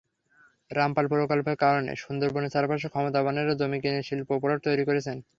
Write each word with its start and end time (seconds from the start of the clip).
রামপাল 0.71 1.05
প্রকল্পের 1.11 1.57
কারণে 1.63 1.91
সুন্দরবনের 2.03 2.53
চারপাশে 2.55 2.87
ক্ষমতাবানেরা 2.89 3.53
জমি 3.59 3.79
কিনে 3.83 4.01
শিল্প 4.07 4.29
প্লট 4.41 4.59
তৈরি 4.67 4.83
করছেন। 4.87 5.17